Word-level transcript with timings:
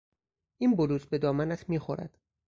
این 0.57 0.75
بلوز 0.75 1.05
به 1.05 1.17
دامنت 1.17 1.69
میخورد. 1.69 2.17